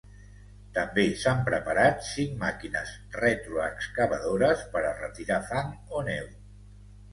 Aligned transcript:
També 0.77 1.03
s’han 1.23 1.43
preparat 1.49 2.01
cinc 2.07 2.33
màquines 2.45 2.95
retroexcavadores 3.19 4.67
per 4.75 4.85
a 4.87 4.97
retirar 5.05 5.41
fang 5.53 5.71
o 6.01 6.05
neu. 6.13 6.35